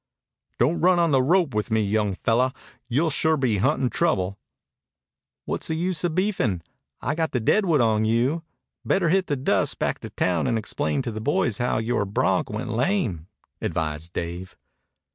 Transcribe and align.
"Don't 0.57 0.81
run 0.81 0.97
on 0.97 1.11
the 1.11 1.21
rope 1.21 1.53
with 1.53 1.69
me, 1.69 1.79
young 1.81 2.15
fellow. 2.15 2.53
You'll 2.89 3.11
sure 3.11 3.37
be 3.37 3.57
huntin' 3.59 3.91
trouble." 3.91 4.39
"What's 5.45 5.67
the 5.67 5.75
use 5.75 6.03
o' 6.03 6.09
beefin'? 6.09 6.63
I've 7.01 7.17
got 7.17 7.33
the 7.33 7.39
deadwood 7.39 7.81
on 7.81 8.03
you. 8.05 8.41
Better 8.83 9.09
hit 9.09 9.27
the 9.27 9.35
dust 9.35 9.77
back 9.77 9.99
to 9.99 10.09
town 10.09 10.47
and 10.47 10.57
explain 10.57 11.03
to 11.03 11.11
the 11.11 11.21
boys 11.21 11.59
how 11.59 11.77
yore 11.77 12.05
bronc 12.05 12.49
went 12.49 12.71
lame," 12.71 13.27
advised 13.61 14.13
Dave. 14.13 14.57